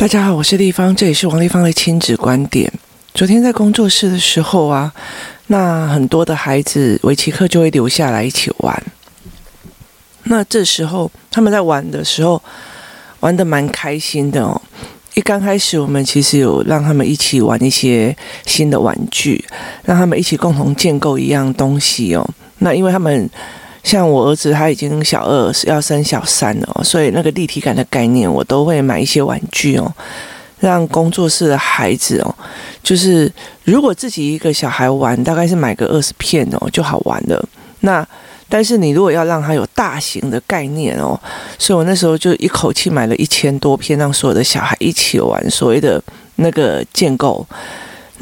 [0.00, 2.72] 大家好，我是丽芳，这里是王丽芳的亲子观点。
[3.12, 4.90] 昨天在工作室的时候啊，
[5.48, 8.82] 那很多的孩子围棋课就会留下来一起玩。
[10.22, 12.42] 那这时候他们在玩的时候，
[13.20, 14.58] 玩得蛮开心的哦。
[15.12, 19.44] 一刚开始，我们其实有让他们一起玩一些新的玩具，
[19.84, 22.26] 让他们一起共同建构一样东西哦。
[22.60, 23.28] 那因为他们。
[23.90, 29.92] 像我儿子他已经小二，要升小三了，所以那个立体感的概念，我都会买一些玩具哦，
[30.60, 32.32] 让工作室的孩子哦，
[32.84, 33.28] 就是
[33.64, 37.48] 如果自己一个小孩玩，大概是买个二十片哦就好玩了。
[37.80, 38.06] 那
[38.48, 41.18] 但是你如果要让他有大型的概念哦，
[41.58, 46.00] 所以我那时候就一口气买了一千多片，让所有的小孩一起玩所谓的
[46.36, 47.44] 那个建构。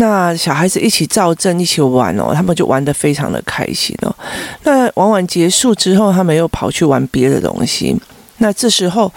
[0.01, 4.15] 那小孩子一起造阵，一起玩哦，他们就玩得非常的开心哦。
[4.63, 7.97] 那玩完结束之后，他们又跑去玩别的东西。
[8.39, 9.13] 那这时候，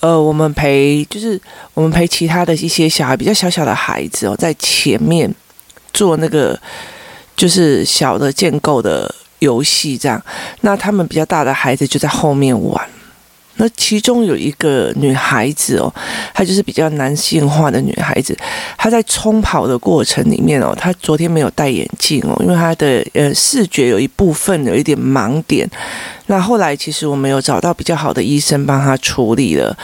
[0.00, 1.40] 呃，我们陪就是
[1.72, 5.34] 我们陪其他的一些小孩，比较小小的孩子哦，在前面
[5.94, 6.58] 做那个
[7.34, 10.22] 就是小的建构的游戏这样。
[10.60, 12.86] 那他们比较大的孩子就在后面玩。
[13.60, 15.92] 那其中有一个女孩子哦，
[16.32, 18.34] 她就是比较男性化的女孩子。
[18.78, 25.68] 她在冲跑的过程里面哦，她昨天没有戴眼镜哦，因为她的呃视觉有一部分有一点盲点。
[26.26, 29.76] 那后来其实我们有找到比较好的医生帮她处理了。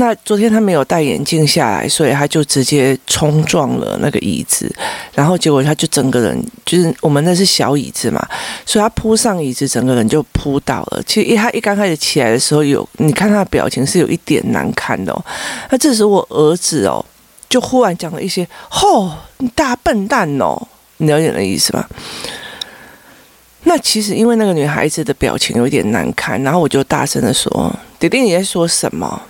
[0.00, 4.72] 那昨天他没有戴眼镜下来，所以他就直接冲撞了那个椅子，
[5.12, 8.24] 然后结果他就整个人就是我们那是小椅子嘛，
[8.64, 11.02] 所以他扑上椅子，整个人就扑倒了。
[11.04, 15.24] 其实一他一刚开始起来的时候有，你看他的表情是有一点难看的哦。
[15.70, 17.04] 那这时我儿子哦，
[17.48, 20.56] 就忽然讲了一些：“吼，你大笨蛋哦！”
[20.98, 21.88] 你了解那意思吧？
[23.64, 29.20] 那其实因为那个女孩子的表情有一点难看，然后我就大声的说：“弟弟，你在说什么？”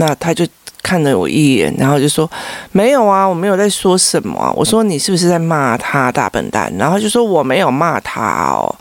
[0.00, 0.46] 那他就
[0.80, 2.30] 看了我一眼，然后就说
[2.70, 8.22] ：“没有啊，我没有在说什么。”我说：“你是不是在骂他大笨蛋？”然后就说：“我没有骂他
[8.52, 8.72] 哦。”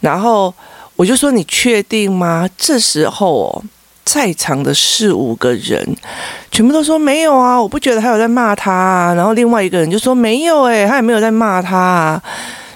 [0.00, 0.52] 然后
[0.94, 3.62] 我就说：“你确定吗？”这时候哦，
[4.04, 5.96] 在场的四五个人
[6.50, 12.22] 全部都说：“没有啊，我不觉得他有在骂他。”然后另外一个人就说：“没有诶，他也没有在骂他啊。”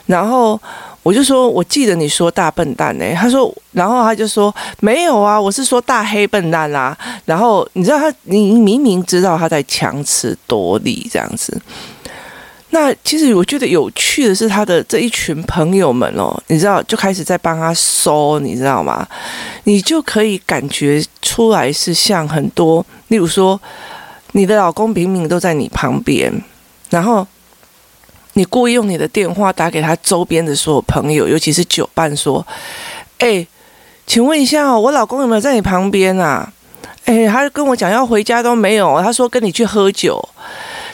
[0.07, 0.59] 然后。
[1.07, 6.99] 我就说，我记得你说大笨蛋呢、他说，然后他就说没有啊，我是说大黑笨蛋啦、啊。
[7.25, 11.57] 然后你知道他，你明明知道他在强词夺理这样子。
[12.71, 19.07] 那其实我觉得有趣的是，他的这一群朋友们哦，你知道就开始在帮他收，你知道吗？
[19.63, 23.61] 你就可以感觉出来是像很多，例如说，
[24.33, 26.43] 你的老公明明都在你旁边，
[26.91, 27.25] 然后。
[28.37, 32.47] 你故意用你的电话打给他周边的所有朋友，尤其是酒伴，说
[33.19, 33.47] ：“哎，
[34.07, 36.53] 请问一下哦，我老公有没有在你旁边啊？
[37.07, 40.23] 哎，他跟我讲要回家都没有，他说跟你去喝酒，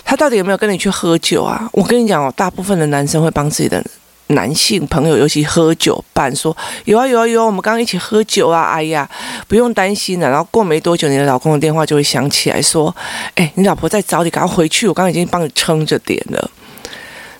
[0.04, 1.68] 他到底有没有跟你去喝酒啊？
[1.72, 3.84] 我跟你讲哦，大部分的男生会帮自己的
[4.28, 9.10] 男性朋友，尤其喝酒伴说：有啊有啊有啊，我们刚刚一起喝酒啊，哎呀，
[9.48, 10.30] 不用担心了。
[10.30, 12.94] 然后过没多久，你的老公的电话就会响起来说：
[13.34, 16.48] 哎，你老婆在找你，赶快回去，我刚刚已经帮你撑着点了。”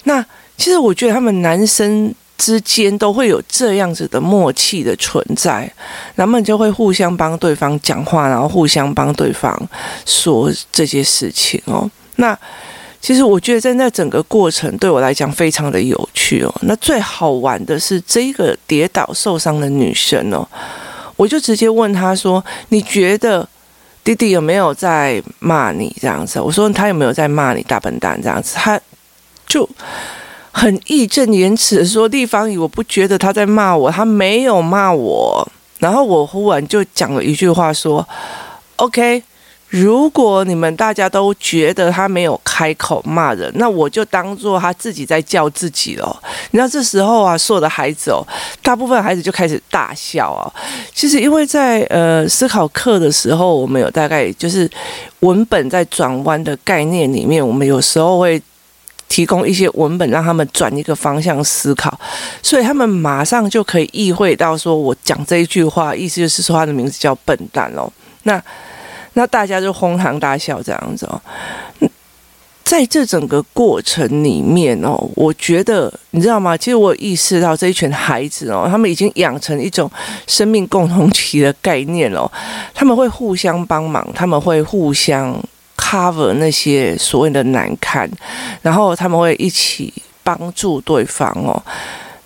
[0.04, 0.24] 那
[0.56, 5.72] 其实我觉得他们男生之间都会有这样子的默契的存在，
[6.16, 9.56] 他们就会互相帮对方讲话，然后互相帮对方
[10.04, 11.88] 说这些事情哦。
[12.16, 12.36] 那
[13.00, 16.52] 其实我觉得在那整个过程对我来讲非常的有趣哦。
[16.62, 20.46] 那最好玩的是这个跌倒受伤的女生哦，
[21.16, 23.48] 我就直接问她说：“你觉得
[24.04, 28.80] 弟弟有没有在骂你这样子？”我说：“他有没有在骂你大笨蛋这样子？”他。
[29.52, 29.68] 就
[30.50, 35.46] 很义正言辞的说：“丽芳姨，我不觉得他在骂我，他没有骂我。”
[35.78, 38.06] 然后我忽然就讲了一句话说
[38.76, 39.22] ：“OK，
[39.68, 48.24] 如果你们大家都觉得他没有开口骂人，那我就当做他自己在叫自己了。”你知道这时候啊，所有的孩子哦，
[48.62, 50.48] 大部分孩子就开始大笑哦。
[50.94, 54.70] 其实因为在呃思考课的时候，我们有大概就是
[55.20, 58.40] 文本在转弯的概念里面，我们有时候会。
[59.12, 62.00] 提供一些文本，让他们转一个方向思考，
[62.42, 67.92] 所以他们马上就可以意会到，说我讲这一句话，意思就是说他的名字叫笨蛋哦。
[68.22, 68.42] 那
[69.12, 71.20] 那大家就哄堂大笑这样子哦。
[72.64, 76.56] 在这整个过程里面哦，我觉得你知道吗？
[76.56, 79.90] 其实我意识到这一群孩子哦，他们已经养成一种
[80.26, 82.26] 生命共同体的概念哦，
[82.72, 85.38] 他们会互相帮忙，他们会互相。
[85.92, 88.10] Cover 那些所谓的难堪，
[88.62, 89.92] 然后他们会一起
[90.22, 91.62] 帮助对方哦。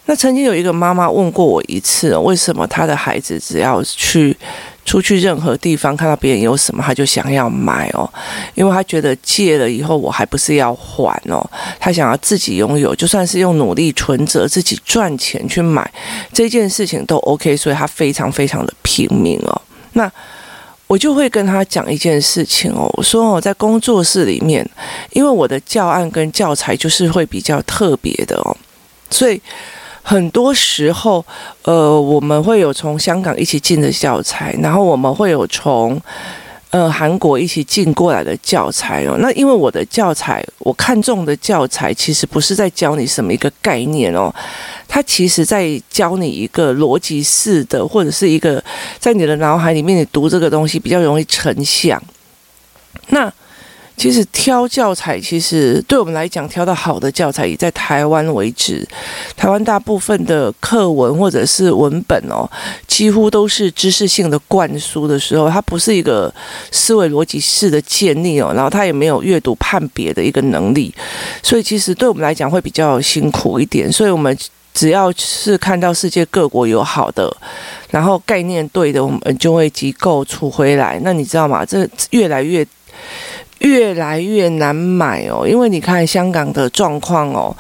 [0.04, 4.36] 那曾经有一个妈妈问过我一次，为什么她的孩子只要去
[4.84, 8.08] 出去任何地方看到别人有什么，他就想要买哦，
[8.54, 11.44] 因为他觉得借了以后我还不是要还哦，
[11.80, 15.90] 他想要自己拥有，就算是用努力存折自己赚钱去买
[16.32, 19.62] 这件事情都 OK，所以他非常非常的拼命哦。
[19.94, 20.08] 那
[20.86, 24.68] 我就会跟他讲一件事情哦，我说我在工作室里面，
[25.12, 28.56] 因为我的教案跟教材就是会比较特别的哦，
[29.10, 29.40] 所以。
[30.08, 31.26] 很多时候，
[31.64, 36.00] 呃，我们会有从香港一起进的教材，然后我们会有从
[36.76, 39.16] 呃韩国一起进过来的教材哦。
[39.18, 44.32] 那因为我的教材，我看中的教材其实不是在教你什么一个概念哦，
[44.86, 48.62] 它其实在教你一个逻辑式的，或者是一个
[48.98, 52.00] 在你的脑海里面，你读这个东西比较容易成像。
[53.08, 53.32] 那
[53.96, 58.86] 其实挑教材，其实对我们来讲，挑到好的教材，以在台湾为止，
[59.34, 62.48] 台湾大部分的课文或者是文本哦，
[62.86, 66.32] 几乎都是知识性的灌输的时候，它不是一个
[66.70, 70.94] 思维逻辑式的建立哦，然后它也没有阅读判别的一个能力，
[71.42, 73.90] 所以其实对我们来讲会比较辛苦一点。
[73.90, 74.36] 所以我们
[74.74, 77.34] 只要是看到世界各国有好的，
[77.90, 81.00] 然后概念对的，我们就会机构出回来。
[81.02, 81.64] 那你知道吗？
[81.64, 82.66] 这越来越。
[83.60, 87.54] 越来越难买哦，因为你看香港的状况哦。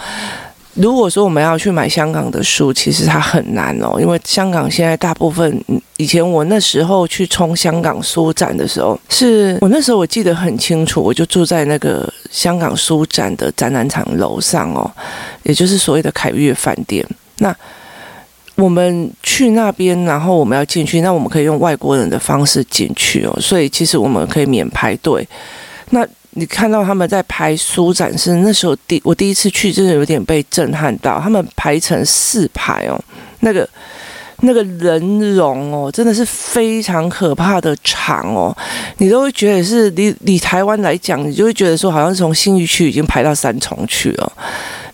[0.74, 5.64] 如果说我们要去买香港的书，其实它很难哦，因为香港现在大部分，
[5.96, 14.84] 以前我那时候去冲香港书展的时候，是我那时候我记得很清楚，我就住在那个香港书展的展览场楼上哦，
[15.44, 17.02] 也就是所谓的凯悦饭店。
[17.38, 17.56] 那
[18.56, 25.26] 我们去那边，然后我们要进去，那我们可以用外国人的方式进去哦，所以其实我们可以免排队。
[25.90, 31.18] 那你看到他们在排书展是那时候第我第一次去，真的有点被震撼到。
[31.18, 33.00] 他们排成四排哦，
[33.40, 33.66] 那个
[34.40, 38.54] 那个人龙哦，真的是非常可怕的长哦。
[38.98, 44.32] 你都会觉得是离离台湾来讲，你就会觉得说，好像是从新义区已经排到三重去了。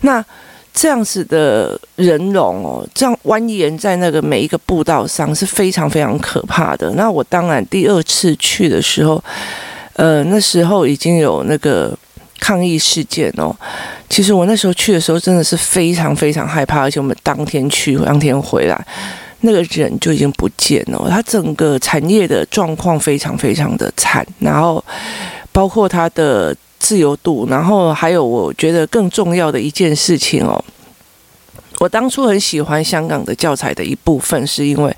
[0.01, 0.23] 那
[0.73, 6.89] 这样子的人龙哦，这样蜿蜒在那个每一个步道上是非常非常可怕的。
[6.91, 9.21] 那我当然第二次去的时候。
[9.93, 11.97] 呃，那时候已经有那个
[12.39, 13.55] 抗议事件哦。
[14.09, 18.85] 其实我那时候去的时候真的是非常非常害怕，而且我们当天去，当天回来，
[19.41, 21.07] 那个人就已经不见了。
[21.09, 24.83] 他整个产业的状况非常非常的惨，然后
[25.51, 30.63] 包括他的自由度，然后还有我觉得更重要的一件事情哦。
[31.79, 34.95] 我当初很喜欢香港的教材的一部分，是因为。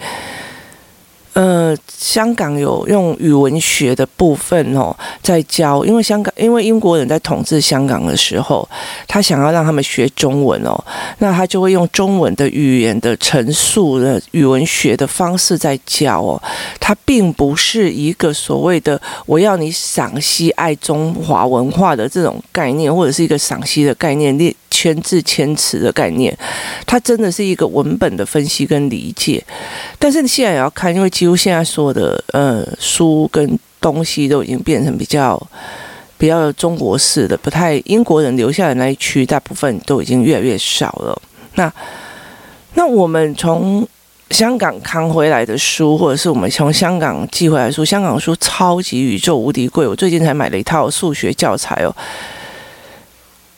[1.35, 8.65] 呃，香港有用语文学的部分哦，在教，因为香港，因为英国人在统治香港的时候，
[9.05, 10.81] 他想要让他们学中文哦，
[11.19, 16.41] 那他就会用中文的语言的陈述的语文学的方式在教哦，
[16.79, 24.55] 他并不是一个所谓的我要你赏析爱中华文化的这种概念，或者是一个赏析的概念列。
[24.71, 26.38] 圈字千词的概念，
[26.85, 29.41] 它真的是一个文本的分析跟理解。
[29.97, 35.42] 但是你现在也要看，因为几乎现在所有的呃书跟东西都已经变成比较
[36.18, 41.22] 比较中国式的，不太英国人留下的那一区，大部分都已经越来越少了。
[41.56, 41.72] 那
[42.74, 43.88] 那我们从
[44.31, 49.88] 香港扛回来的书，或者是我们从香港寄回来的书，香港书超级宇宙无敌贵。
[49.88, 51.96] 我最近才买了一套数学教材哦。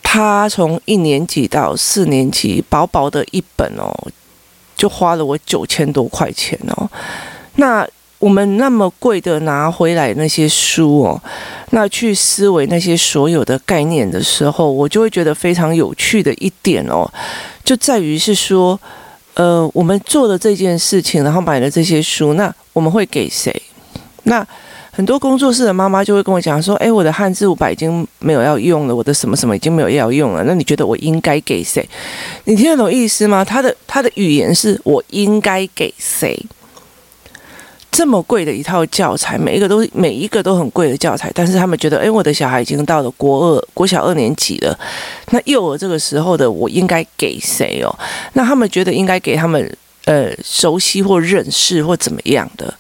[0.04, 3.92] 他从一年级到四年级，薄薄的一本哦，
[4.76, 6.90] 就花了我九千多块钱哦。
[7.58, 7.88] 那
[8.20, 11.22] 我们那么贵的拿回来那些书哦，
[11.70, 17.08] 那去思维那些所有的概念的时候，我就会觉得非常有趣的一点哦，
[17.64, 18.80] 就在于是说，
[19.36, 23.54] 呃，我们做了这件事情，然后买了这些书，那我们会给谁？
[24.24, 24.46] 那
[24.92, 30.44] 很多工作室的妈妈就会跟我讲说：“诶，我的汉字五百已经没有要用了，我的什么什么已经没有要用了。
[30.46, 31.88] 那你觉得我应该给谁？
[32.46, 33.46] 你听得懂意思吗？
[33.46, 36.36] 他的他的语言是我应该给谁？
[37.98, 44.80] 这么贵的一套教材，每一个都每一个都很贵的教材，但是他们觉得，诶，我的小孩已经到了国二、国小二年级了，
[45.32, 47.90] 那幼儿这个时候的我应该给谁哦？
[48.34, 49.76] 那他们觉得应该给他们
[50.06, 52.72] 呃熟悉或认识或怎么样的。”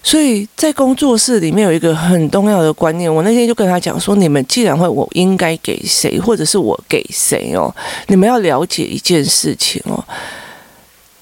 [0.00, 7.74] 所以在工作室里面有一个很重要的观念，我那天就跟他讲说：你们既然会，我应该给谁，或者是我给谁哦？
[8.06, 9.98] 你们要了解一件事情哦。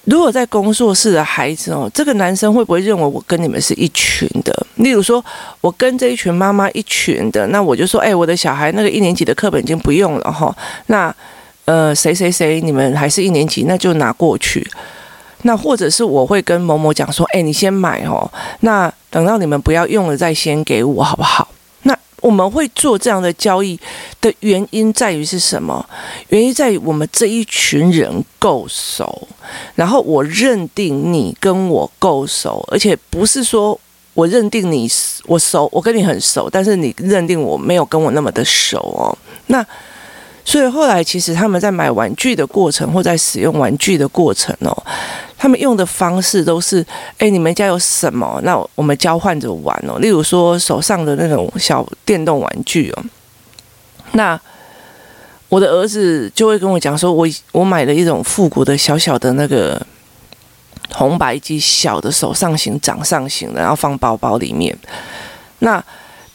[0.07, 4.65] 如果在工作室的孩子哦，这个男生会不会认为我跟你们是一群的？
[4.75, 5.23] 例如说，
[5.59, 10.55] 我跟这一群妈妈一群的，那我就说：哎，我的小孩那个一年级的课本已经不用了哈。
[10.85, 11.13] 那
[11.65, 14.65] 呃，谁谁谁，你们还是一年级，那就拿过去。
[15.41, 21.49] 那或者是我会跟某某讲说，哎，你先买哦，那等到你们不要用了再先给我，好不好？
[21.87, 23.79] 那我们会做这样的交易
[24.21, 25.83] 的原因在于是什么？
[26.29, 29.27] 原因在于我们这一群人够熟，
[29.75, 33.79] 然后我认定你跟我够熟，而且不是说
[34.13, 34.87] 我认定你
[35.25, 39.17] 我熟，我跟你很熟，但是你认定我没有跟我那么的熟哦，
[39.47, 39.65] 那。
[40.47, 44.71] 所以后来，其实他们在买玩具的过程，或在使用玩具的过程哦，
[45.37, 46.83] 他们用的方式都是：
[47.17, 48.39] 哎，你们家有什么？
[48.45, 49.99] 那我们交换着玩哦。
[49.99, 53.03] 例如说，手上的那种小电动玩具哦。
[54.13, 54.39] 那
[55.49, 59.85] 我的儿子就会跟我讲说：我我买了一种复古的小小的那个
[60.93, 64.73] 红白机，小的手上型、掌上型的，然后放包包里面。
[65.59, 65.83] 那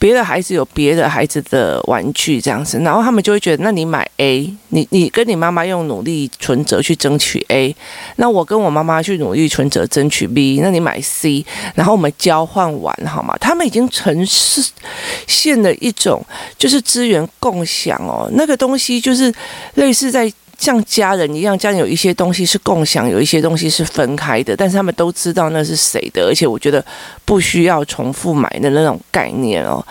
[0.02, 7.76] 别的孩子有别的孩子的玩具这样子，然后他们就会觉得，那你买 A，你你跟你妈妈用努力存折去争取 A，
[8.16, 13.36] 那我跟我妈妈去努力存折争取 B，那你买 C，然后我们交换完好吗？
[13.38, 16.20] 他们已经呈现了一种
[16.58, 19.32] 就是资源共享哦，那个东西就是
[19.74, 20.32] 类似在。
[20.62, 26.84] 像家人一样，家人有一些东西是共享，有一些东西是分开的，但是他们都知道那是谁的，而且我觉得
[27.24, 29.84] 不需要重复买的那种概念哦。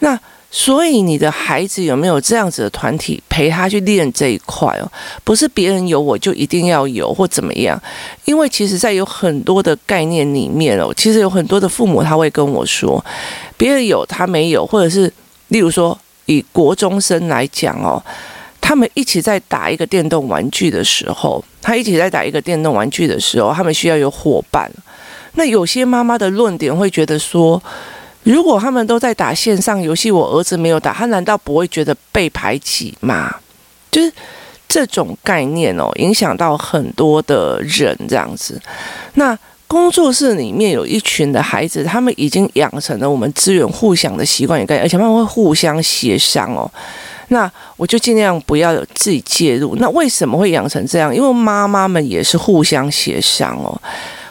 [0.00, 4.92] 那所以你的孩子有没有这样子的团体陪他去练这一块哦？
[5.24, 7.82] 不是别人有我就一定要有或怎么样，
[8.26, 13.02] 因为其实在有很多的概念里面哦，其实有很多的父母他会跟我说，
[13.56, 15.10] 别人有他没有，或者是
[15.48, 18.02] 例如说以国中生来讲哦。
[18.62, 24.70] 他们一起在打一个电动玩具的时候，他一起在打一个电动玩具的时候，他们需要有伙伴。
[25.34, 27.62] 那有些妈妈的论点会觉得说，
[28.22, 33.34] 如果他们都在打线上游戏，我儿子没有打，他难道不会觉得被排挤吗？
[33.90, 34.10] 就是
[34.68, 38.58] 这种概念哦，影响到很多的人这样子。
[39.14, 46.70] 那工作室里面有一群的孩子，他们已经养成了我们资源互相的习惯与概念，而且他们会互相协商哦。
[47.32, 49.74] 那我就尽量不要有自己介入。
[49.76, 51.14] 那为什么会养成这样？
[51.14, 53.72] 因为妈妈们也是互相协商哦，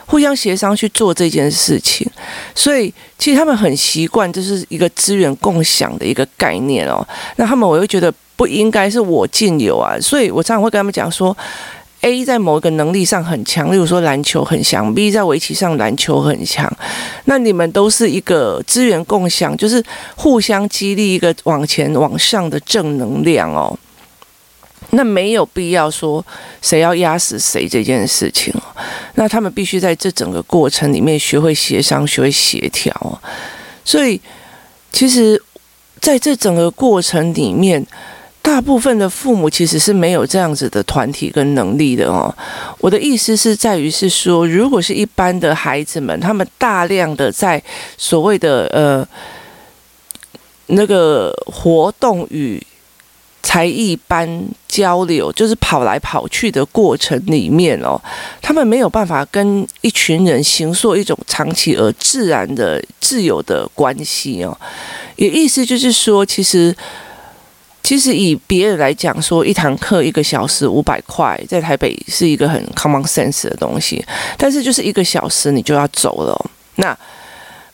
[0.06, 2.08] 互相协商去做这件事情。
[2.54, 7.06] 所以其实他们很习惯，这是一个资源共享的一个概念哦。
[7.36, 11.36] 那他们我又觉得不应该是我尽有啊，所以我常常会跟他们讲说。
[12.02, 16.70] A 在某一个能力上很强，例如说篮球很强；B 在围棋上篮球很强。
[17.26, 19.80] 那你们都是一个资源共享，就是
[20.16, 23.78] 互相激励一个往前往上的正能量哦。
[24.90, 26.24] 那没有必要说
[26.60, 28.62] 谁要压死谁这件事情哦。
[29.14, 33.20] 那他们必须在这整个过程里面学会协商，学会协调。
[33.84, 34.20] 所以，
[34.92, 35.40] 其实
[36.00, 37.86] 在这整个过程里面。
[38.44, 42.34] 大部分的父母其实是没有这样子的团体跟能力的哦。
[42.78, 47.62] 我的意思是在于是说，如果是一般的孩子们，他们大量的在
[47.96, 49.06] 所谓的呃
[50.66, 52.60] 那个活动与
[53.42, 57.98] 才艺班交流，就是跑来跑去的过程里面哦，
[58.42, 64.58] 他们没有办法跟一群人形塑一种长期而自然的自由的关系哦。
[65.14, 66.76] 也意思就是说，其实。
[67.82, 74.04] 其实以别人来讲，说一堂课一个小时五百块，在台北是一个很 common sense 的东西。
[74.38, 76.50] 但是就是一个小时你就要走了。
[76.76, 76.96] 那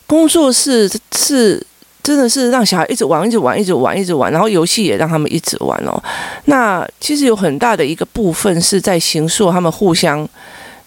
[0.07, 1.65] 工作室是
[2.03, 6.03] 真的是让小孩一直玩，一直玩，一直玩，一直玩，然后游戏也让他们一直玩哦。
[6.47, 10.29] 那其实有很大的一个部分是在形塑他们互相。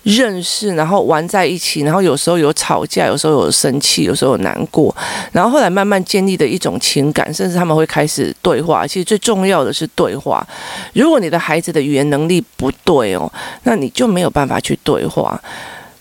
[0.04, 4.96] 认识，然后玩在一起，然后有时候有吵架，有时候有生气，有时候有难过，
[5.32, 8.88] 然后后来慢慢建立的一种情感，甚至他们会开始对话。
[8.88, 10.46] 其实最重要的是对话。
[10.94, 13.32] 如果你的孩子的语言能力不对哦，
[13.64, 15.40] 那你就没有办法去对话。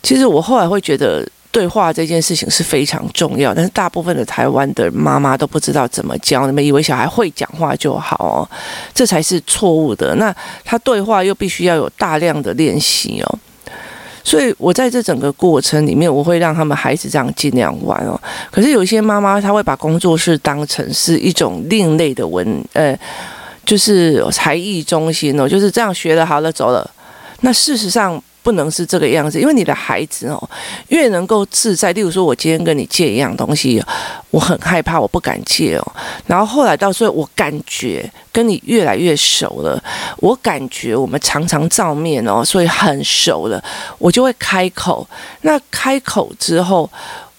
[0.02, 8.48] 其实我后来会觉得，对话这件事情是非常重要，但是大部分的台湾的妈妈都不知道怎么教，你们以为小孩会讲话就好哦，
[8.94, 10.14] 这才是错误的。
[10.14, 13.38] 那他对话又必须要有大量的练习哦。
[14.22, 18.20] 所以，我在这整个过程里面，我会让他们孩子这样尽量玩哦。
[18.50, 22.98] 可是有些妈妈，她会把工作室当成是一种另类的文，呃，
[23.64, 26.90] 就是才艺中心哦，就是这样学了好了走了。
[27.40, 28.22] 那事实上。
[28.42, 30.50] 不能是这个样子，因为你的孩子哦，
[30.88, 31.92] 越能够自在。
[31.92, 33.82] 例如说，我今天跟你借一样东西，
[34.30, 35.92] 我很害怕，我不敢借哦。
[36.26, 39.82] 然后后来到时候，我感觉跟你越来越熟了，
[40.18, 43.62] 我感觉我们常常照面哦，所以很熟了，
[43.98, 45.06] 我就会开口。
[45.42, 46.88] 那开口之后，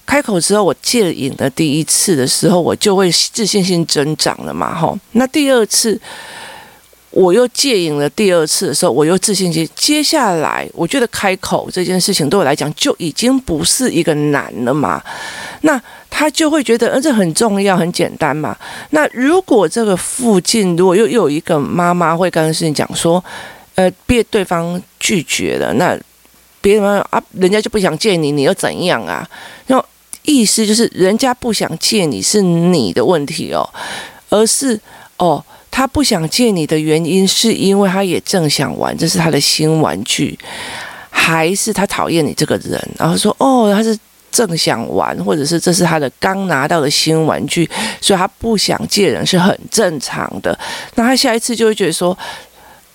[0.05, 4.97] 开口之后，我借影的第一次的时候，我就会自信心增长了嘛，吼。
[5.13, 5.99] 那第二次。
[7.11, 9.67] 我又戒瘾了第二次的时候，我又自信心。
[9.75, 15.03] 接下来，我觉得开口这件事情对我来讲就已经不是一个难了嘛。
[15.61, 18.57] 那他就会觉得，呃，这很重要，很简单嘛。
[18.91, 23.21] 那如果这个附近如果又有一个妈妈会跟事情讲说，
[23.75, 25.99] 呃，被对方拒绝了，那
[26.61, 29.27] 别人啊，人家就不想见你，你又怎样啊？
[29.67, 29.85] 然后
[30.23, 33.69] 意思就是，人家不想见你是你的问题哦，
[34.29, 34.79] 而是
[35.17, 35.43] 哦。
[35.71, 40.37] 他不想借你的原因，是因为他也正想玩，这是他的新玩具，
[41.09, 42.79] 还是他讨厌你这个人？
[42.99, 43.97] 然后说，哦，他是
[44.29, 47.67] 正想玩，或者是这是他的刚拿到的新玩具，
[48.01, 50.55] 所以他不想借人是很正常的。
[50.95, 52.15] 那他下一次就会觉得说。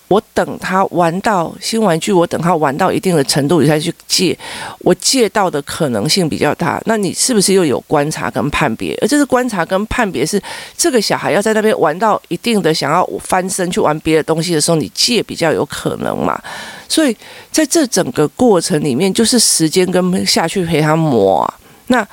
[0.09, 4.39] 我等他玩到新玩具，我等他玩到一定的程度，你再去借。
[4.79, 6.81] 我借到的可能性比较大。
[6.87, 8.97] 那你是不是又有观察跟判别？
[9.03, 10.41] 而这是观察跟判别是
[10.77, 16.41] 这个小孩要在那边玩到一定的想要翻身去玩别的东西的时候，你借比较有可能嘛？
[16.89, 17.17] 所以
[17.51, 21.55] 在这整个过程里面，就是时间跟下去陪他磨啊。
[21.89, 22.07] 那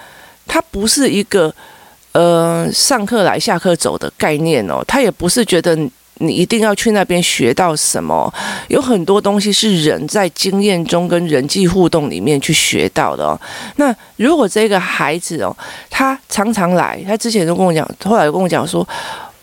[0.47, 1.53] 他不是一个
[2.13, 5.77] 呃上课来下课走的概念哦，他也不是觉得。
[6.19, 8.33] 你一定要去那边学到什么？
[8.67, 13.39] 有很多东西是人在经验中跟人际互动里面去学到的哦。
[13.77, 15.55] 那如果这个孩子哦，
[15.89, 18.87] 他常常来，他之前就跟我讲，后来跟我讲说，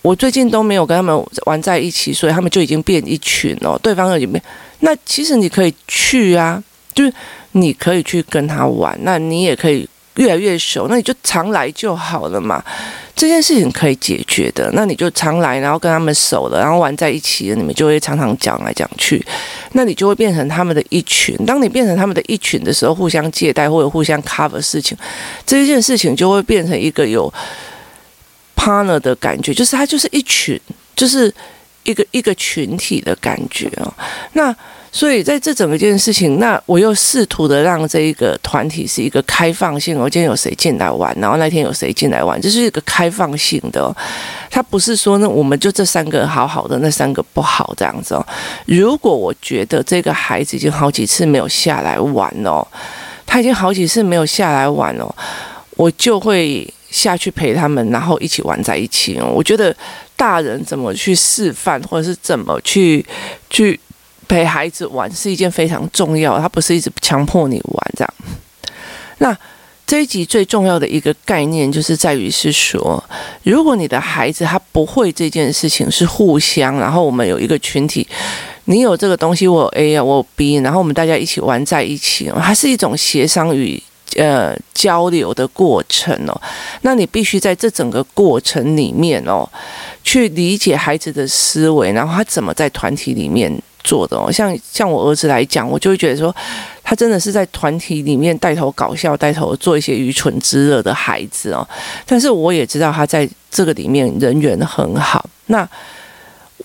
[0.03, 3.79] 我最近都没有跟他们玩在一起，所以他们就已经变一群了。
[3.83, 4.45] 对方有没有？
[4.81, 6.62] 那其实你可以去啊，
[6.95, 7.12] 就是
[7.53, 9.89] 你可以去跟他玩，那你也可以。
[10.17, 12.62] 越来越熟，那你就常来就好了嘛。
[13.21, 19.23] 这件事情可以解决的，那你就常来，然后跟他们熟了，然后玩在一起了，你们就会常常讲来讲去，
[19.73, 21.37] 那你就会变成他们的一群。
[21.45, 24.97] 当你变成他们的一群的时候，互相借贷或者互相 cover 事情，
[25.45, 27.31] 这一件事情就会变成一个有
[28.57, 30.59] partner 的感觉，就是他就是一群，
[30.97, 31.31] 就是
[31.83, 33.93] 一个一个群体的感觉哦。
[34.33, 34.57] 那。
[34.93, 39.97] 所以在这整个件事情，那我又试图的让这一个团体是一个开放性。
[39.97, 43.95] 我今天有谁进来玩，然后那天有谁进来玩，这是一个开放性的。
[44.51, 48.26] 他不是说呢，我们就这三个好好的，那三个不好这样子哦。
[48.67, 52.67] 如果我觉得这个孩子已经好几次没有下来玩哦，
[53.25, 55.15] 他已经好几次没有下来玩哦，
[55.76, 59.31] 我就会下去陪他们，然后一起玩在一起哦。
[59.33, 59.73] 我觉得
[60.17, 63.07] 大人怎么去示范，或者是怎么去
[63.49, 63.79] 去。
[64.30, 68.14] 陪孩子玩是一件非常重要，他不是一直强迫你玩这样。
[69.19, 69.36] 那
[69.84, 73.02] 这一集最重要的一个概念，就是在于是说，
[73.43, 78.06] 如果你的孩子他不会这件事情，是互相，然后我们有一个群体，
[78.66, 83.82] 你有这个东西，我有 A 啊，我有 B，然后我们大家一起玩在一起，它是一种协商与
[84.14, 86.40] 呃交流的过程哦。
[86.82, 89.45] 那你必须在这整个过程里面哦，
[90.04, 93.60] 去理解孩子的思维，然后他怎么在团体里面。
[93.82, 96.34] 做的哦，像像我儿子来讲，我就会觉得说，
[96.82, 101.66] 他真的是在团体里面带头搞笑，带头做一些愚蠢之乐的孩子哦。
[102.06, 105.28] 但是我也知道他在这个里面人缘很好。
[105.47, 105.69] 那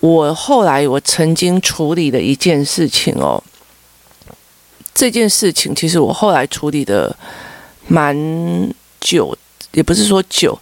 [0.01, 3.41] 我后来我曾经处理的一件事情哦，
[4.93, 7.15] 这件事情其实我后来处理的
[7.87, 8.15] 蛮
[8.99, 9.35] 久，
[9.75, 10.57] 也不是说久，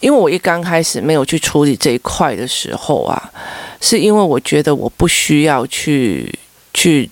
[0.00, 3.32] 因为我一刚开始没有去处理这一块的时候啊。
[3.78, 6.34] 是因为我觉得我不需要去
[6.72, 7.08] 去，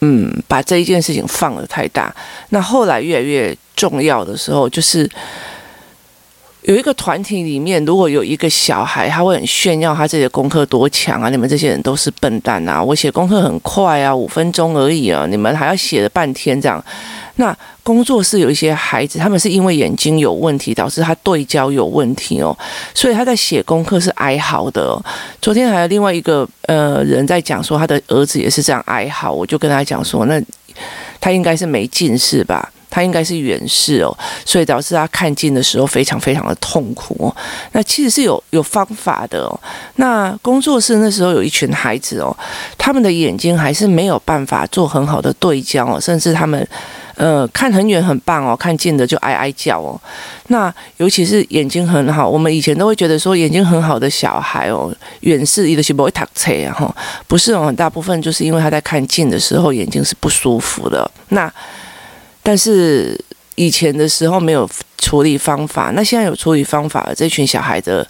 [0.00, 2.12] 嗯，把这一件事情放得太大。
[2.48, 5.08] 那后来越来越重要的时候，就是
[6.62, 11.28] 有一个团体里面，如果有一个小孩，他会很炫耀他自己的功课多强啊！
[11.28, 12.82] 你们这些人都是笨蛋啊！
[12.82, 16.82] 我写功课很快啊，五分钟而已啊，你们还要写了半天这样。
[17.36, 22.56] 那工作室有一些孩子，他们是因为眼睛有问题，导致他对焦有问题哦，
[22.94, 24.96] 所以他在写功课是哀嚎的。
[25.40, 30.40] 昨天还有另外一个呃人在讲说，他的儿子也是这样哀嚎，我就跟他讲说，那
[31.20, 37.34] 他应该是没近视吧，他应该是远视哦，所以导致他看近的时候非常非常的痛苦哦。
[37.72, 39.60] 那其实是有有方法的哦。
[39.96, 42.36] 那工作室那时候有一群孩子哦，
[42.78, 46.64] 他们的眼睛还是没有办法做很好的对焦哦，甚至他们。
[47.16, 50.00] 呃，看很远很棒哦，看近的就哀哀叫哦。
[50.48, 56.96] 那尤其是眼睛很好，我们以前都会觉得说眼睛很好的小孩哦，远视一的是不会读册啊哈，
[57.26, 61.10] 不是哦，很大部分就是因为他在看近的时候眼睛是不舒服的。
[61.28, 61.52] 那
[62.42, 63.18] 但是
[63.54, 68.06] 以前的时候没有处理方法，那现在有处理方法了，这群小孩的。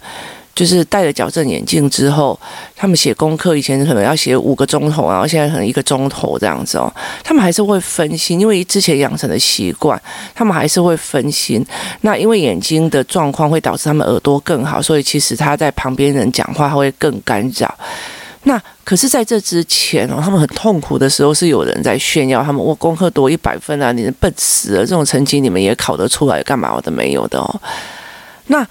[0.55, 2.39] 就是戴了矫正眼镜之后，
[2.75, 6.93] 他们写功课以前可能要写五个钟头，然后现在可能一个钟头这样子哦。
[7.23, 9.99] 他们还是会分心，因为之前养成的习惯，
[10.35, 11.65] 他们还是会分心。
[12.01, 17.75] 那因为眼睛的状况会导致他们耳朵更好，所以其实他在旁边人讲话他会更干扰。
[18.43, 27.61] 那可是在这之前哦，他们很痛苦的时候，是有人在炫耀他们，我功课多一百分啊，你笨死了，这种成绩你们也考得出来，干嘛我都没有的哦。
[28.47, 28.67] 那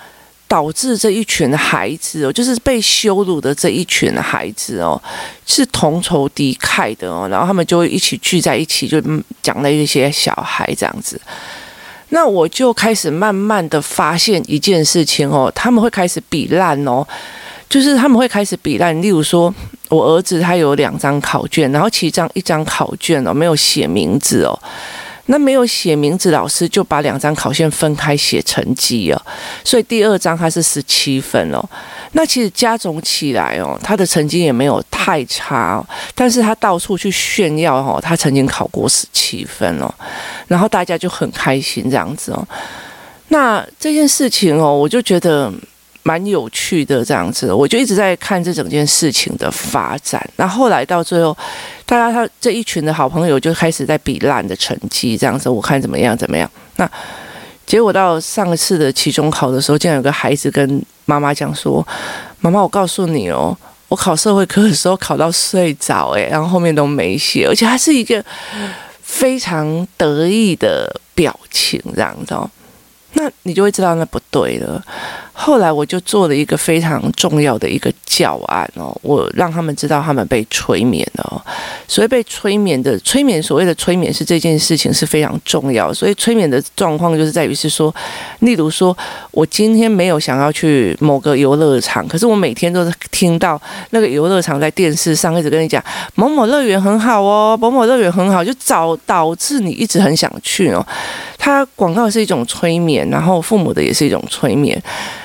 [0.53, 5.01] 导致这一群孩子哦，就是被羞辱的这一群孩子哦，
[5.47, 9.01] 是同仇敌忾的哦，然后他们就会一起聚在一起，就
[9.41, 11.19] 讲了一些小孩这样子。
[12.11, 17.03] 那我就开始慢慢的发现一件事情哦，他们会开始比烂哦。
[17.71, 19.55] 就是他们会开始比烂，例如说，
[19.89, 24.53] 我儿子他有两张考卷，然后其中一张考卷哦没有写名字哦，
[25.27, 29.23] 那没有写名字，老师就把两张考卷分开写成绩哦，
[29.65, 31.63] 所以第二张他是十七分哦，
[32.13, 39.93] 那其实加总起来哦，他的成绩也没有太差哦，但是他到处去炫耀哦，他曾经考过十七分哦，
[40.49, 42.47] 然后大家就很开心这样子哦，
[43.29, 45.53] 那这件事情哦，我就觉得。
[46.03, 50.21] 蛮有趣的这样子，我就一直在看这整件事情的发展。
[50.37, 51.37] 然后来到最后，
[51.87, 56.51] 大家他这一群的好朋友就开始在比烂的成绩，这样子，我看怎么样怎么样。
[56.77, 56.91] 那
[57.65, 61.87] 结果到上次的期中考的时候，竟然有个孩子跟妈妈讲说
[62.41, 63.57] ：“妈妈，我告诉你哦，
[63.89, 68.23] 我考社会科的时候考到睡着，诶，然后后面都没写，而且还是一个
[69.01, 72.51] 非常得意的表情，这样子哦。”
[73.15, 74.83] 那你就会知道那不对了。
[75.35, 81.45] 后来我就做了一个非常重要的一个教案哦，我让他们知道他们被催眠了。
[81.89, 85.93] 所以被催眠的催眠，所谓的催眠是这件事情是非常重要。
[85.93, 87.93] 所以催眠的状况就是在于是说，
[88.41, 88.97] 例如说
[89.31, 95.83] 我今天没有想要去某个游乐场，可是我每天都是听到那个游乐场在电视上一直跟你讲
[96.15, 100.87] 某某乐园很好哦，某某乐园很好，就导导致你一直很想去哦。
[101.39, 104.81] 它广告是一种催眠，然后父母的也是一种催眠。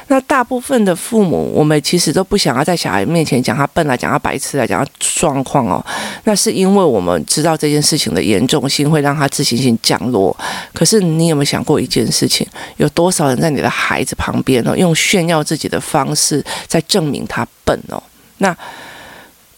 [0.10, 5.86] 那大部分的父母，我们其实都不想要在小孩面前讲他笨啊讲他白痴啊讲他状况哦。
[6.24, 10.36] 那是因为我们知道这件事情的严重性，会让他自信心降落。
[10.74, 12.48] 可是你有没有想过一件事情？
[12.78, 18.02] 有多少人在你的孩子旁边哦，用炫耀自己的方式在证明他笨哦？
[18.38, 18.56] 那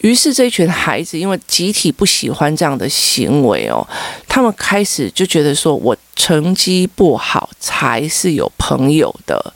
[0.00, 3.86] 于是这一群孩子因为集体不喜欢这样的行为哦，
[4.26, 9.52] 他们开始就觉得说我成绩不好才是有朋友的。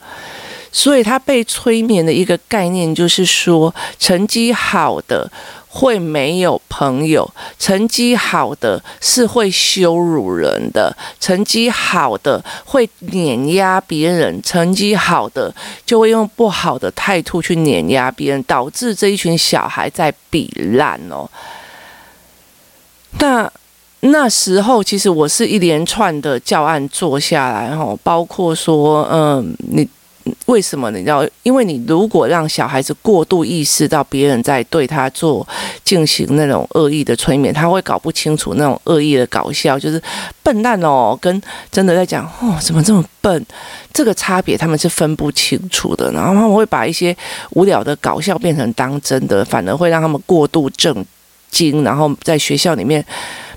[0.70, 5.30] 所以他被催眠的一个概念就是说，成绩好的
[5.76, 15.52] 会没有朋友，成绩好的是会羞辱人的，成绩好的会碾压别人，成绩好的
[15.84, 21.28] 就会用不好的态度去碾压别人，导致这一群小孩在比烂哦。
[23.18, 23.50] 那
[24.00, 29.88] 那时候其实我是一连串的教案做下来哦，包括说，嗯，你。
[30.46, 31.26] 为什么你知道？
[31.42, 35.46] 因为你如果让小孩子过度意识到别人在对他做
[35.84, 40.02] 进行那种恶意的催眠，他会搞不清楚那种恶意的搞笑，就是
[40.42, 43.46] 笨蛋哦，跟真的在讲哦，怎么这么笨？
[43.92, 46.10] 这个差别他们是分不清楚的。
[46.12, 47.16] 然后他们会把一些
[47.50, 51.04] 无聊的搞笑变成当真的，反而会让他们过度震
[51.50, 53.04] 惊，然后在学校里面。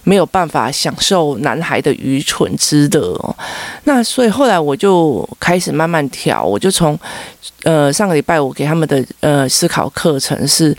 [0.08, 3.36] 没有办法享受男孩的愚蠢之乐，
[3.84, 6.98] 那所以后来我就开始慢慢调，我就从
[7.64, 10.74] 呃上个礼拜我给他们的呃思考课程是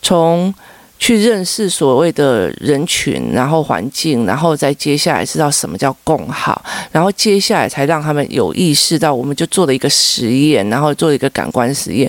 [0.00, 0.54] 从
[1.00, 12.08] 去认识所谓的人群，然后环境，然后再接下来知道什么叫共好，然后接下来才让他们有意识到，我们就做了一个实验，然后做了一个感官实验，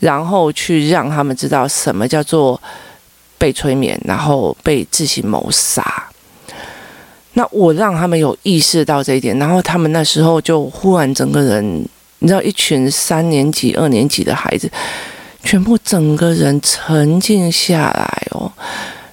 [0.00, 2.60] 然后去让他们知道什么叫做。
[3.40, 5.82] 被催眠，然后被自行谋杀。
[7.32, 11.64] 那我让他们有意识到这一点，然后他们那时候就忽然整个人，
[12.18, 14.70] 你知道，一群三年级、二年级的孩子，
[15.42, 18.52] 全部整个人沉静下来哦，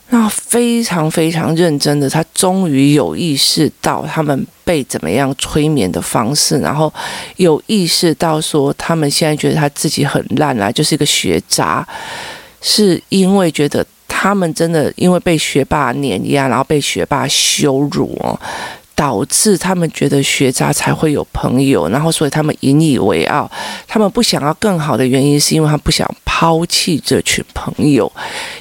[0.10, 6.92] 那非常非常认真的，他终于有意识到他们被怎么样催眠的方式，然后
[7.36, 11.88] 有意识到说，他们现在觉得他自己很烂啊，就是一个学渣，
[12.62, 13.86] 是因为觉得。
[14.10, 18.40] 他们真的因为被学霸碾压，然后被学霸羞辱哦，
[18.96, 23.50] 导致他们觉得学渣才会有朋友，然后所以他们引以为傲。
[23.88, 28.12] 他们不想要更好的原因，是因为他不想抛弃这群朋友，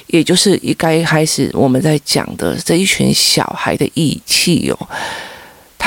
[0.07, 4.87] 也就是一该开始我们在讲的这一群小孩的义气哦。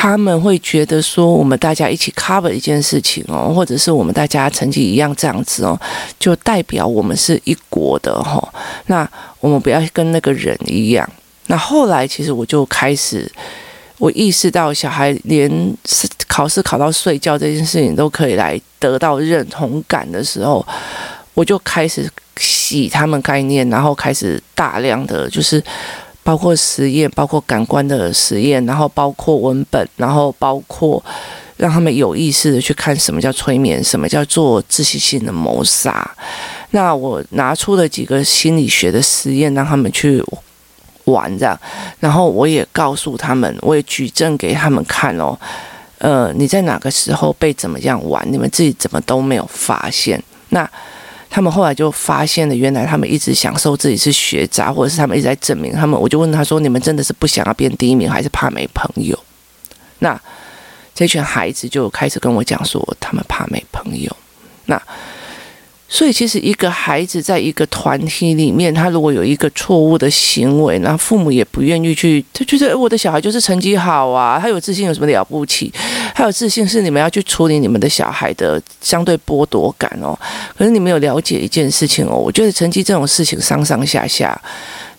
[0.00, 5.78] 他们会觉得说，我们大家一起 cover 一件事情哦，或者是我们大家成绩一样这样子哦，
[6.18, 8.42] 就代表我们是一国的哈。
[8.86, 9.06] 那
[9.40, 11.06] 我们不要跟那个人一样。
[11.48, 13.30] 那后来其实我就开始，
[13.98, 15.50] 我意识到小孩连
[16.26, 20.66] 考试考到睡觉这件事情都可以来得到认同感的时候，
[21.34, 22.10] 我就开始。
[22.42, 25.62] 洗他们概念，然后开始大量的就是
[26.30, 31.04] 包括实验，包括感官的实验，然后包括文本，然后包括
[31.56, 36.08] 让他们有意识的去看什么叫催眠，什么叫做窒息性的谋杀。
[36.70, 40.24] 那我拿出了几个心理学的实验，让他们去
[41.06, 41.60] 玩这样，
[41.98, 45.36] 然后我也告诉他们，我也举证给他们看哦。
[45.98, 48.24] 呃，你在哪个时候被怎么样玩？
[48.30, 50.22] 你们自己怎么都没有发现？
[50.50, 50.70] 那
[51.30, 55.98] 他们后来就发现了，原来他们一直享受自己是学渣，或者是他们一直在证明他们。
[55.98, 59.18] 我就问他说：“你们真的是不想要变第一名，还是怕没朋友？”
[60.00, 60.20] 那
[60.94, 64.14] 这群孩子就开始跟我讲说，他们怕没朋友。
[64.66, 64.82] 那。
[65.92, 75.72] 所以，其实一个孩子在一个团体里面，他如果有一个错误的行为，那父母也不愿意去，他觉得我的小孩就是成绩好啊，他有自信有什么了不起？
[76.14, 80.16] 他有自信是你们要去处理你们的小孩的相对剥夺感哦。
[80.56, 84.40] 可是你没有了解一件事情哦，我觉得成绩这种事情上上下下，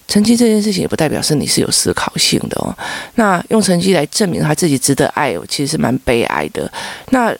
[0.09, 2.75] 成绩这件事情也不代表是你是有思考性的哦。
[3.15, 6.69] 那用成绩来证明他自己值得爱哦，其实是蛮悲哀的。
[7.11, 7.33] 那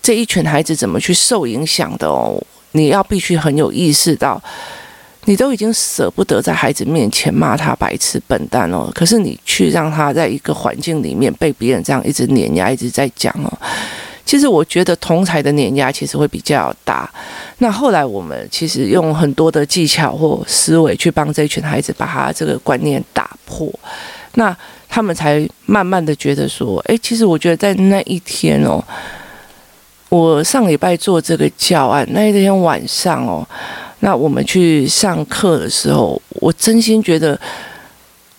[0.00, 2.40] 这一群孩子怎么去受影响的哦？
[2.72, 4.40] 你要必须很有意识到，
[5.24, 13.52] 你都已经舍不得在孩子面前骂他白痴笨蛋哦，可是你去让他在一个环境里面被别人这样一直碾压，一直在讲哦。
[14.24, 17.10] 其实我觉得同才的碾压其实会比较大。
[17.58, 23.68] 那后来我们其实用很多的技巧或思维去帮这群孩子把他这个观念打破，
[24.34, 24.56] 那
[24.88, 28.82] 他们才慢慢的觉得说，诶，其实我觉得在那一天哦。
[30.10, 33.46] 我上礼拜做这个教案那一天晚上哦，
[34.00, 37.40] 那我们去上课的时候，我真心觉得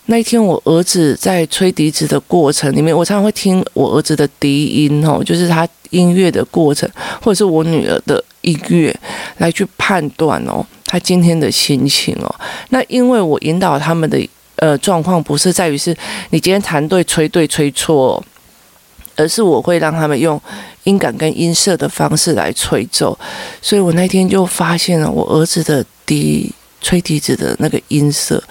[0.06, 6.86] 那一天我儿子在吹笛子的过程里面，我常常会听我儿子的笛音哦，就是他音乐的过程，
[7.22, 8.94] 或者是我女儿的音乐
[9.38, 12.34] 来去判断哦，他今天的心情哦。
[12.68, 14.20] 那因为我引导他们的
[14.56, 15.96] 呃状况，不是在于是
[16.28, 18.22] 你今天弹对、吹对、吹错。
[19.16, 20.40] 而是我会让他们用
[20.84, 23.18] 音感跟音色的方式来吹奏，
[23.60, 28.42] 所以我那天就发现了我儿子的笛吹笛子的那个音色，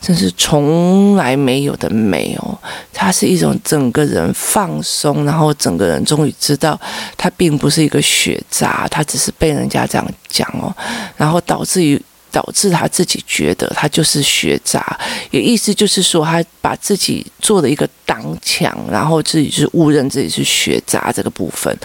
[0.00, 2.58] 真是从来没有的美哦！
[2.92, 6.80] 它是一种整个人放松，然后整个人终于知道
[7.16, 10.74] 他并不是一个学渣，他只是被人家这样讲哦，
[11.16, 12.00] 然后导致于。
[12.32, 14.98] 导致他自己觉得他就是学渣，
[15.30, 21.76] 也意思就是说，他把自己做了一个挡墙，然后自己是误认自己是学渣这个部分。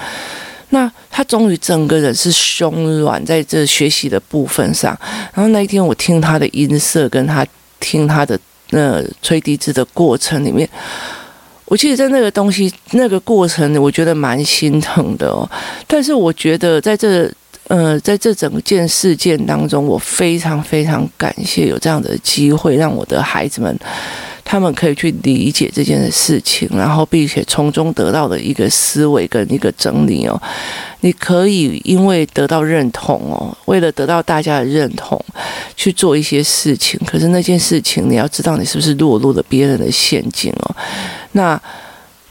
[0.69, 4.97] 那他终于整个人是松软在这学习的部分上。
[5.33, 7.45] 然后那一天我听他的音色，跟他
[7.79, 10.67] 听他的那吹笛子的过程里面，
[11.65, 15.49] 我其实，在那个东西那个过程，我觉得蛮心疼的哦。
[15.85, 17.29] 但是我觉得在这。
[17.67, 23.77] 呃，在这整件事件当中，我非常非常感谢有这样的机会，让我的孩子们，
[24.45, 30.41] 他们可以去理解这件事情，然后并且从中得到的一个思维跟一个整理哦。
[31.01, 35.21] 你可以因为得到认同哦，为了得到大家的认同
[35.75, 40.75] 去做一些事情，可是那件事情你要知道，你是不是落入了别人的陷阱哦？
[41.33, 41.61] 那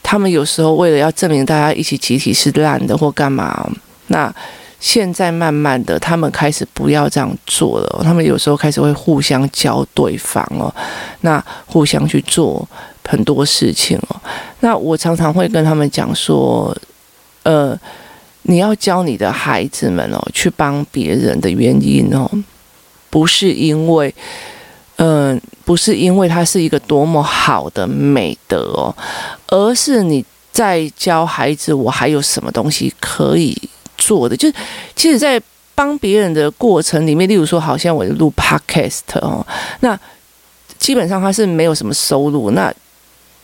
[0.01, 3.69] 他们有时候为了要证明大家一起集体是烂的或干嘛，
[4.07, 4.33] 那。
[4.79, 8.01] 现在慢慢的，他们开始不要这样做了。
[8.03, 10.73] 他们有时候开始会互相教对方哦，
[11.21, 12.67] 那互相去做
[13.07, 14.21] 很多事情哦。
[14.59, 16.75] 那我常常会跟他们讲说，
[17.43, 17.77] 呃，
[18.43, 22.29] 你要教你的孩子们哦，去帮别人的原因哦，
[23.09, 24.13] 不是因为，
[24.97, 28.95] 嗯、呃，不是因为他是一个多么好的美德哦，
[29.47, 33.57] 而是你在教孩子，我还有什么东西可以。
[34.07, 34.55] 做的就是，
[34.95, 35.41] 其实，在
[35.75, 39.45] 帮别人的过程里面，例如说，好像我录 podcast 哦，
[39.81, 39.99] 那
[40.79, 42.73] 基本上他是没有什么收入，那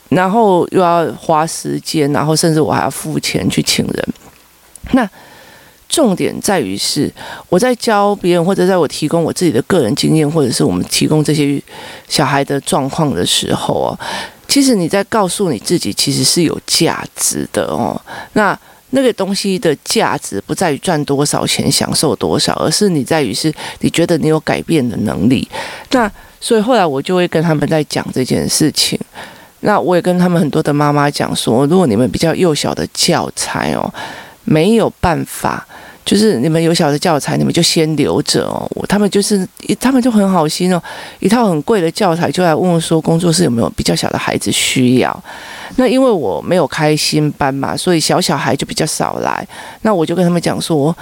[0.08, 4.08] 然后又要花时间，然后甚至我还要付钱去请人。
[4.92, 5.10] 那
[5.90, 7.12] 重点在于是
[7.50, 11.62] 我在教别人，或者在我提供我自己的个人经验，或者是我们提供这些
[12.08, 14.00] 小孩的状况的时候哦，
[14.48, 18.00] 其实你在告诉你自己，其实是有价值的哦。
[18.34, 18.58] 那
[18.96, 25.48] 那个东西的价值不在于赚多少钱、享受多少，而是你在于是你觉得你有改变的能力。
[25.92, 29.00] 那所以后来我就会跟他们在讲这件事情。
[29.62, 33.92] 那我也跟他们很多的妈妈讲说，如果你们比较幼小的教材哦，
[34.44, 35.66] 没有办法。
[36.06, 38.70] 就是你们有小的教材，你们就先留着哦。
[38.90, 39.48] 他们就是，
[39.80, 40.82] 他们就很好心哦，
[41.20, 45.24] 一套很贵的教材就来问问说，工作室有没有比较小的孩子需要？
[45.78, 49.48] 那因为我没有开新班嘛，所以小小孩就比较少来。
[49.82, 50.96] 那我就跟他们讲说，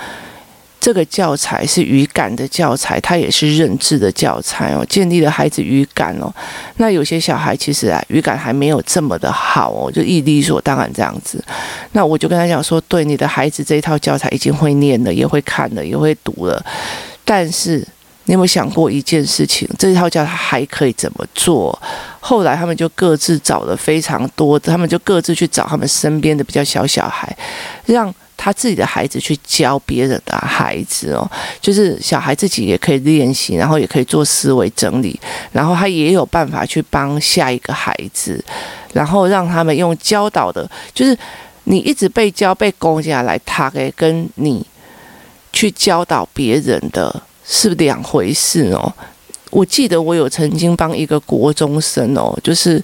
[0.81, 6.33] 这个教材是语感的教材，它也是认知的教材哦，建立了孩子语感哦。
[6.77, 11.41] 那有些小孩其实啊，语感还没有这么的好哦，就一理所当然这样子。
[11.91, 16.65] 那我就跟他讲说，对，你的孩子这一套教材已经会念了，也会看了，也会读了。
[17.23, 17.77] 但是
[18.25, 19.69] 你有没有想过一件事情？
[19.77, 21.79] 这一套教材还可以怎么做？
[22.19, 27.37] 后来他们就各自找了非常多的，他们就各自去找他们身边的比较小小孩，
[27.85, 28.11] 让。
[28.43, 31.29] 他自己的孩子去教别人的孩子哦，
[31.61, 35.19] 就是小孩自己也可以练习，然后也可以做思维整理，
[35.51, 38.43] 然后他也有办法去帮下一个孩子，
[38.93, 41.15] 然后让他们用教导的，就是
[41.65, 44.65] 你一直被教被攻下来，他给跟你
[45.53, 48.91] 去教导别人的是两回事哦。
[49.51, 52.83] 我记得我有曾经帮一个国中生哦，就是。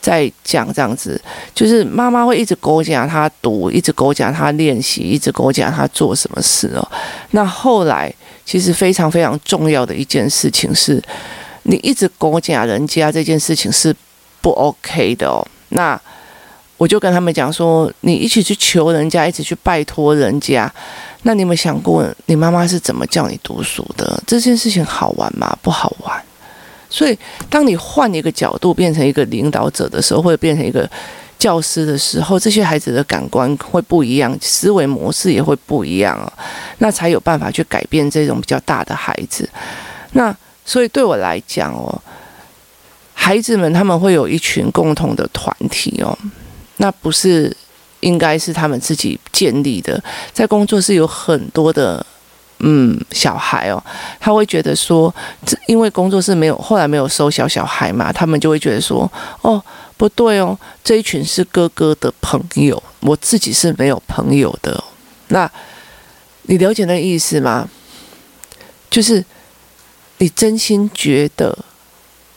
[0.00, 1.20] 在讲这样子，
[1.54, 6.88] 就是妈妈会一直跟我讲他读，一直跟我讲他练习，一直跟我讲他做什么事哦。
[7.32, 8.12] 那后来
[8.44, 11.02] 其实非常非常重要的一件事情是，
[11.64, 13.94] 你一直跟我讲人家这件事情是
[14.40, 15.46] 不 OK 的哦。
[15.70, 16.00] 那
[16.76, 20.72] 我就跟他们讲说，你一起去求人家，一起去拜托人家，
[21.24, 24.20] 那你有没有想过，你妈妈是怎么叫你读书的？
[24.26, 25.54] 这件事情好玩吗？
[25.60, 26.24] 不好玩。
[26.90, 27.16] 所以，
[27.48, 30.90] 当你换一个角度，变成一个领导者的时候，或者变成一个
[31.38, 36.30] 教师的时候，这些孩子的感官会不一样，思维模式也会不一样哦，
[36.78, 39.48] 那才有办法去改变这种比较大的孩子。
[40.14, 42.02] 那所以对我来讲哦，
[43.14, 46.18] 孩子们他们会有一群共同的团体哦，
[46.78, 47.56] 那不是
[48.00, 52.04] 应该是他们自己建立的，在工作室有很多的。
[52.62, 53.82] 嗯，小孩哦，
[54.20, 55.14] 他会觉得说，
[55.66, 59.62] 因为工作室没有，后来没有收小小孩嘛，他们就会觉得说，哦，
[59.96, 64.82] 不对哦，这一群是哥哥的朋友，我自己是没有朋友的。
[65.28, 65.50] 那，
[66.42, 67.68] 你了解那意思吗？
[68.90, 69.24] 就是
[70.18, 71.56] 你真心觉得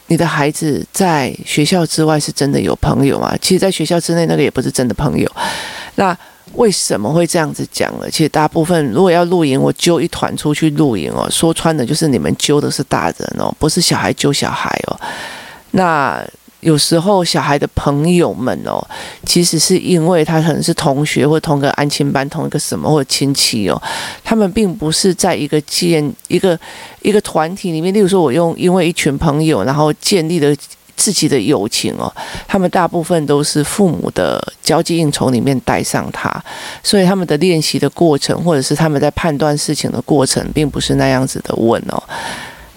[0.07, 3.35] 你的孩子在学校之外是真的有朋友吗？
[3.41, 5.29] 其实，在学校之内，那个也不是真的朋友。
[5.95, 6.17] 那。
[6.53, 8.07] 为什么会这样子讲呢？
[8.11, 14.99] 其实大部分如果要露营，我揪一团出去露营哦，说穿的就是你们揪的是大人哦，不是小孩揪小孩哦。
[15.71, 16.23] 那
[16.59, 18.85] 有时候小孩的朋友们哦，
[19.25, 23.81] 其实是因为他可能是同学或同个安亲班、同一个什么或亲戚哦，
[24.23, 26.59] 他们并不是在一个建一个
[27.01, 27.91] 一个团体里面。
[27.93, 30.55] 例如说，我用因为一群朋友，然后建立了。
[30.95, 32.13] 自己的友情哦，
[32.47, 36.31] 他们大部分都是父母的交际应酬里面带上他，
[36.81, 42.01] 所以他们的练习的过程，或者是他们在判断事情的过程，并不是那样子的问哦。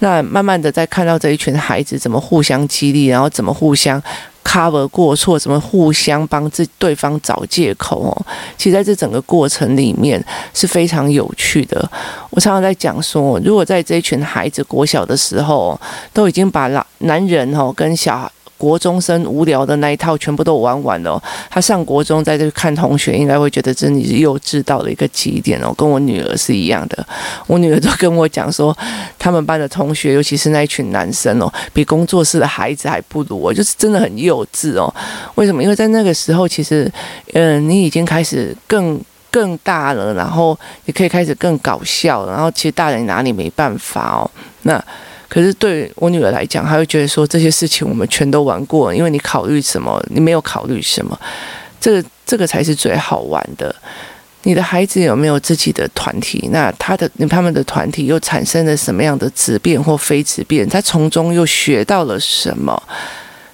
[0.00, 4.02] 那慢慢的在看到这一群孩子怎么互相激励，然后怎么互相。
[4.46, 8.26] Cover 过错，什么互相帮自对方找借口哦？
[8.56, 11.90] 其实在这整个过程里面是非常有趣的。
[12.30, 15.78] 我常常在讲说，如果在这一群孩子国小的时候，
[16.12, 18.30] 都已经把老男人哦跟小孩。
[18.58, 21.22] 国中生无聊的那一套全部都玩完了。
[21.50, 25.74] 他上国中在这看同学，应该会觉得真的是幼稚到了一个极点哦。
[25.76, 27.06] 跟我女儿是一样的，
[27.46, 28.76] 我女儿都跟我讲说，
[29.18, 34.92] 他们班的同学，尤其是那一群男生哦，比工作室的孩子还不如我，就是真的很幼稚哦。
[35.34, 35.62] 为什么？
[35.62, 36.90] 因为在那个时候，其实，
[37.34, 44.30] 嗯，你已经开始更更大了，然后你可以开始更搞笑了，然后其实大人拿你没办法哦。
[44.62, 44.82] 那。
[45.28, 51.18] 可是对我女儿来讲，她会觉得说，这些事情我们全都玩过，因为你考虑什么，你没有考虑什么，
[51.80, 53.74] 这个这个才是最好玩的。
[54.42, 56.48] 你的孩子有没有自己的团体？
[56.52, 60.68] 那他的他们的团体又产生了什么样的质变或非质变？
[60.68, 62.80] 他从中又学到了什么？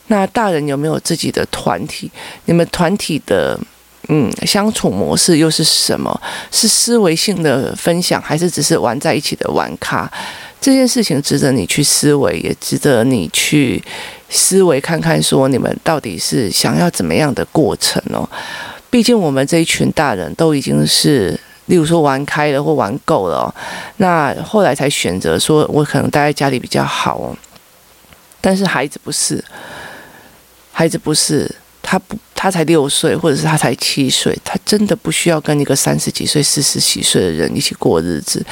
[0.08, 2.11] 那大人有没有自己的团体？
[2.44, 3.58] 你们团体的
[4.08, 6.20] 嗯相处模式又是什么？
[6.50, 10.11] 是思维性的分享，还是只是玩在一起的玩咖？
[10.62, 13.83] 这件事情值得你去思维，也值得你去
[14.31, 18.22] 思维看看，说你们到底是想要怎么样的过程哦？
[18.88, 23.53] 毕竟我们这一群大人都已经是，例如说玩开了或玩够了，
[23.96, 27.37] 那后来才选择说，我可能待在家里比较好哦。
[28.40, 29.44] 但是孩子不是，
[30.70, 31.52] 孩子不是，
[31.83, 32.17] 他不。
[32.35, 38.44] 他才六岁，或者是他才七岁，他真的不需要跟一个三十几岁、四十几岁的人一起过日子，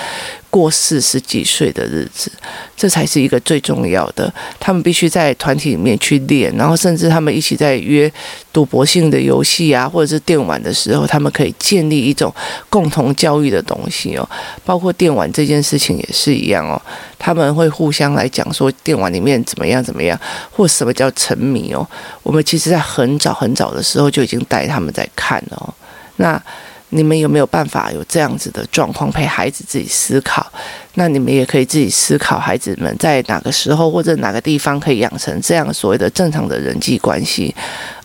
[0.51, 2.31] 过四十几岁的日子，
[2.77, 4.33] 这才是一个最重要的。
[4.59, 8.11] 他们必须在团体里面去练，然后甚至他们一起在约
[8.53, 12.35] 赌博性的游戏啊，或者是电玩的时候，他们可以建立一种
[12.71, 14.29] 共同教育的东西哦。
[14.65, 16.81] 包括电玩这件事情也是一样哦，
[17.19, 20.19] 他们会互相来讲说电玩里面怎么样怎么样，
[20.51, 21.87] 或什么叫沉迷哦。
[22.23, 23.81] 我们其实在很早很早的。
[23.91, 25.75] 时候就已经带他们在看了哦，
[26.17, 26.41] 那
[26.91, 30.47] 你们有没有办法有这样子的状况陪孩子自己思考？
[30.95, 37.55] 那你们也可以自己思考，孩子们在哪个时候或者哪个地方可以养成这样所谓的正常的人际关系，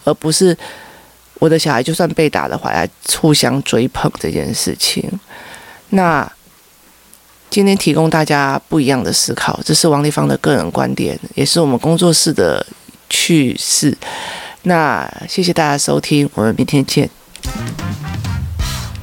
[0.03, 0.55] 而不是
[1.39, 2.87] 我的小孩就算被打的话，来
[3.19, 5.03] 互相追捧这件事情。
[5.89, 6.31] 那
[7.49, 12.65] 今天提供大家不一样的思考，这是王丽芳的个人观点，也是我们工作室的
[13.09, 13.97] 趣事。
[14.63, 17.09] 那谢谢大家收听，我们明天见。